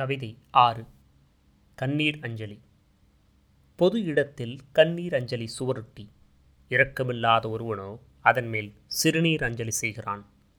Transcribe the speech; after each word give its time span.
கவிதை 0.00 0.38
ஆறு. 0.50 0.86
கண்ணீர் 1.74 2.18
அஞ்சலி. 2.22 2.60
பொது 3.76 4.02
இடத்தில் 4.02 4.60
கண்ணீர் 4.72 5.14
அஞ்சலி 5.14 5.48
சுவரொட்டி. 5.58 6.08
இரக்கமில்லாத 6.68 7.48
ஒருவனோ 7.48 7.98
அதன் 8.20 8.48
மேல் 8.48 8.74
சிறுநீர் 8.86 9.42
அஞ்சலி 9.42 9.70
செய்கிறான். 9.70 10.26